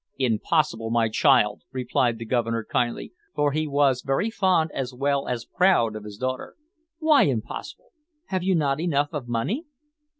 [0.17, 5.45] "Impossible, my child," replied the Governor kindly, for he was very fond as well as
[5.45, 6.55] proud of his daughter.
[6.97, 7.91] "Why impossible?
[8.29, 9.65] Have you not enough of money?"